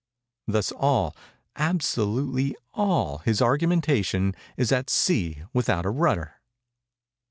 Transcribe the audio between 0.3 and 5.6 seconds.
Thus all—absolutely all his argumentation is at sea